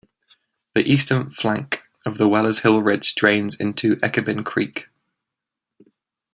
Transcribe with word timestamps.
The 0.73 0.81
eastern 0.81 1.29
flank 1.29 1.83
of 2.07 2.17
the 2.17 2.27
Wellers 2.27 2.61
Hill 2.63 2.81
ridge 2.81 3.13
drains 3.13 3.55
into 3.59 3.97
Ekibin 3.97 4.43
Creek. 4.43 4.87